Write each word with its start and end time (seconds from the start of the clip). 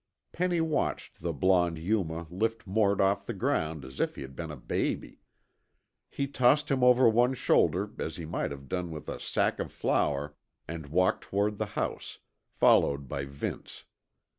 Penny 0.31 0.61
watched 0.61 1.21
the 1.21 1.31
blond 1.31 1.77
Yuma 1.77 2.25
lift 2.31 2.65
Mort 2.65 2.99
off 2.99 3.27
the 3.27 3.35
ground 3.35 3.85
as 3.85 3.99
if 3.99 4.15
he 4.15 4.23
had 4.23 4.35
been 4.35 4.49
a 4.49 4.55
baby. 4.55 5.19
He 6.09 6.25
tossed 6.25 6.71
him 6.71 6.83
over 6.83 7.07
one 7.07 7.35
shoulder 7.35 7.87
as 7.99 8.15
he 8.15 8.25
might 8.25 8.49
have 8.49 8.67
done 8.67 8.89
with 8.89 9.07
a 9.07 9.19
sack 9.19 9.59
of 9.59 9.71
flour 9.71 10.35
and 10.67 10.87
walked 10.87 11.25
toward 11.25 11.59
the 11.59 11.67
house, 11.77 12.17
followed 12.49 13.07
by 13.07 13.25
Vince. 13.25 13.83